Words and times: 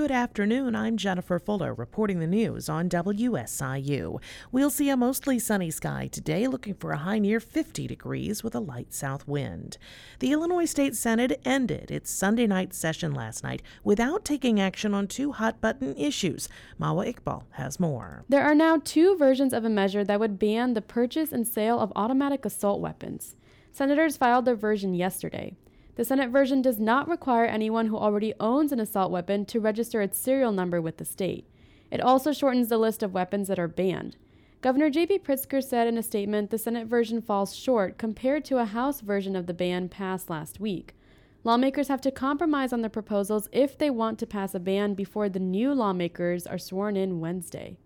Good 0.00 0.10
afternoon. 0.10 0.74
I'm 0.74 0.96
Jennifer 0.96 1.38
Fuller 1.38 1.74
reporting 1.74 2.20
the 2.20 2.26
news 2.26 2.70
on 2.70 2.88
WSIU. 2.88 4.18
We'll 4.50 4.70
see 4.70 4.88
a 4.88 4.96
mostly 4.96 5.38
sunny 5.38 5.70
sky 5.70 6.08
today, 6.10 6.46
looking 6.46 6.72
for 6.72 6.92
a 6.92 6.96
high 6.96 7.18
near 7.18 7.38
50 7.38 7.86
degrees 7.86 8.42
with 8.42 8.54
a 8.54 8.60
light 8.60 8.94
south 8.94 9.28
wind. 9.28 9.76
The 10.20 10.32
Illinois 10.32 10.64
State 10.64 10.96
Senate 10.96 11.38
ended 11.44 11.90
its 11.90 12.10
Sunday 12.10 12.46
night 12.46 12.72
session 12.72 13.12
last 13.12 13.44
night 13.44 13.60
without 13.84 14.24
taking 14.24 14.58
action 14.58 14.94
on 14.94 15.06
two 15.06 15.32
hot 15.32 15.60
button 15.60 15.94
issues. 15.98 16.48
Mawa 16.80 17.14
Iqbal 17.14 17.42
has 17.50 17.78
more. 17.78 18.24
There 18.26 18.42
are 18.42 18.54
now 18.54 18.80
two 18.82 19.18
versions 19.18 19.52
of 19.52 19.66
a 19.66 19.68
measure 19.68 20.02
that 20.02 20.18
would 20.18 20.38
ban 20.38 20.72
the 20.72 20.80
purchase 20.80 21.30
and 21.30 21.46
sale 21.46 21.78
of 21.78 21.92
automatic 21.94 22.46
assault 22.46 22.80
weapons. 22.80 23.36
Senators 23.70 24.16
filed 24.16 24.46
their 24.46 24.56
version 24.56 24.94
yesterday. 24.94 25.56
The 25.96 26.04
Senate 26.04 26.30
version 26.30 26.62
does 26.62 26.78
not 26.78 27.08
require 27.08 27.44
anyone 27.44 27.86
who 27.86 27.96
already 27.96 28.32
owns 28.40 28.72
an 28.72 28.80
assault 28.80 29.10
weapon 29.10 29.44
to 29.46 29.60
register 29.60 30.00
its 30.00 30.18
serial 30.18 30.52
number 30.52 30.80
with 30.80 30.96
the 30.96 31.04
state. 31.04 31.46
It 31.90 32.00
also 32.00 32.32
shortens 32.32 32.68
the 32.68 32.78
list 32.78 33.02
of 33.02 33.12
weapons 33.12 33.48
that 33.48 33.58
are 33.58 33.68
banned. 33.68 34.16
Governor 34.62 34.90
J.B. 34.90 35.20
Pritzker 35.20 35.62
said 35.62 35.86
in 35.86 35.96
a 35.96 36.02
statement 36.02 36.50
the 36.50 36.58
Senate 36.58 36.86
version 36.86 37.22
falls 37.22 37.56
short 37.56 37.98
compared 37.98 38.44
to 38.44 38.58
a 38.58 38.66
House 38.66 39.00
version 39.00 39.34
of 39.34 39.46
the 39.46 39.54
ban 39.54 39.88
passed 39.88 40.28
last 40.28 40.60
week. 40.60 40.94
Lawmakers 41.42 41.88
have 41.88 42.02
to 42.02 42.10
compromise 42.10 42.72
on 42.72 42.82
their 42.82 42.90
proposals 42.90 43.48
if 43.52 43.78
they 43.78 43.88
want 43.88 44.18
to 44.18 44.26
pass 44.26 44.54
a 44.54 44.60
ban 44.60 44.92
before 44.92 45.30
the 45.30 45.38
new 45.38 45.72
lawmakers 45.72 46.46
are 46.46 46.58
sworn 46.58 46.96
in 46.96 47.20
Wednesday. 47.20 47.78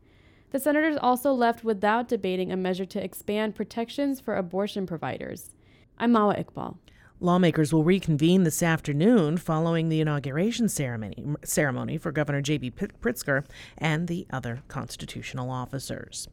The 0.51 0.59
senators 0.59 0.97
also 1.01 1.33
left 1.33 1.63
without 1.63 2.09
debating 2.09 2.51
a 2.51 2.57
measure 2.57 2.85
to 2.87 3.03
expand 3.03 3.55
protections 3.55 4.21
for 4.21 4.37
abortion 4.37 4.87
providers. 4.87 5.55
I'm 5.97 6.13
Mawa 6.13 6.45
Iqbal. 6.45 6.77
Lawmakers 7.25 7.73
will 7.73 7.85
reconvene 7.85 8.43
this 8.43 8.63
afternoon 8.63 9.39
following 9.39 9.89
the 9.89 10.03
inauguration 10.03 10.69
ceremony, 10.69 11.25
ceremony 11.43 11.97
for 11.97 12.13
Governor 12.13 12.43
J.B. 12.43 12.73
Pritzker 12.73 13.47
and 13.79 14.09
the 14.09 14.27
other 14.31 14.61
constitutional 14.69 15.49
officers. 15.51 16.29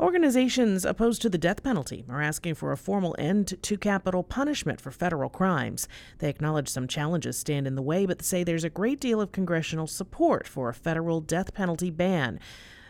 Organizations 0.00 0.84
opposed 0.84 1.22
to 1.22 1.30
the 1.30 1.38
death 1.38 1.62
penalty 1.62 2.04
are 2.08 2.20
asking 2.20 2.56
for 2.56 2.72
a 2.72 2.76
formal 2.76 3.14
end 3.16 3.62
to 3.62 3.76
capital 3.76 4.24
punishment 4.24 4.80
for 4.80 4.90
federal 4.90 5.30
crimes. 5.30 5.86
They 6.18 6.30
acknowledge 6.30 6.68
some 6.68 6.88
challenges 6.88 7.38
stand 7.38 7.68
in 7.68 7.76
the 7.76 7.80
way, 7.80 8.04
but 8.04 8.20
say 8.20 8.42
there's 8.42 8.64
a 8.64 8.70
great 8.70 8.98
deal 8.98 9.20
of 9.20 9.30
congressional 9.30 9.86
support 9.86 10.48
for 10.48 10.68
a 10.68 10.74
federal 10.74 11.20
death 11.20 11.54
penalty 11.54 11.90
ban. 11.90 12.40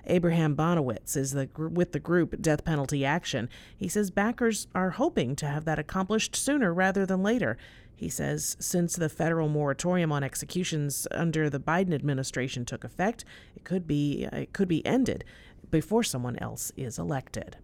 Abraham 0.07 0.55
Bonowitz 0.57 1.17
is 1.17 1.33
the, 1.33 1.49
with 1.57 1.93
the 1.93 2.01
group 2.01 2.41
Death 2.41 2.65
Penalty 2.65 3.05
Action. 3.05 3.49
He 3.77 3.89
says 3.89 4.11
backers 4.11 4.67
are 4.75 4.91
hoping 4.91 5.37
to 5.37 5.47
have 5.47 5.65
that 5.65 5.79
accomplished 5.79 6.37
sooner 6.37 6.73
rather 6.73 7.07
than 7.07 7.23
later. 7.23 7.57
He 7.97 8.09
says 8.09 8.57
since 8.59 8.97
the 8.97 9.09
federal 9.09 9.49
moratorium 9.49 10.13
on 10.13 10.25
executions 10.25 11.07
under 11.11 11.49
the 11.49 11.61
Biden 11.61 11.95
administration 11.95 12.65
took 12.65 12.85
effect, 12.85 13.25
it 13.55 13.65
could 13.65 13.87
be 13.87 14.29
it 14.33 14.53
could 14.53 14.69
be 14.69 14.85
ended 14.85 15.25
before 15.71 16.03
someone 16.03 16.37
else 16.39 16.73
is 16.77 16.99
elected. 16.99 17.57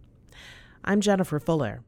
I'm 0.85 1.01
Jennifer 1.01 1.39
Fuller. 1.39 1.83